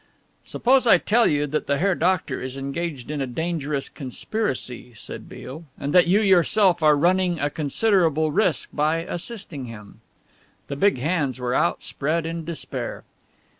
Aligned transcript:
"Suppose 0.43 0.87
I 0.87 0.97
tell 0.97 1.27
you 1.27 1.45
that 1.45 1.67
the 1.67 1.77
Herr 1.77 1.93
Doctor 1.93 2.41
is 2.41 2.57
engaged 2.57 3.11
in 3.11 3.21
a 3.21 3.27
dangerous 3.27 3.87
conspiracy," 3.87 4.93
said 4.95 5.29
Beale, 5.29 5.65
"and 5.79 5.93
that 5.93 6.07
you 6.07 6.21
yourself 6.21 6.81
are 6.81 6.97
running 6.97 7.39
a 7.39 7.51
considerable 7.51 8.31
risk 8.31 8.69
by 8.73 9.03
assisting 9.03 9.65
him?" 9.65 10.01
The 10.69 10.75
big 10.75 10.97
hands 10.97 11.39
were 11.39 11.53
outspread 11.53 12.25
in 12.25 12.43
despair. 12.45 13.03